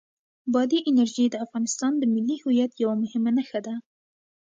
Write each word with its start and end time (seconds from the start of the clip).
بادي 0.53 0.79
انرژي 0.89 1.25
د 1.29 1.35
افغانستان 1.45 1.91
د 1.97 2.03
ملي 2.13 2.37
هویت 2.43 2.71
یوه 2.83 2.95
مهمه 3.03 3.31
نښه 3.37 3.59
ده. 3.65 3.75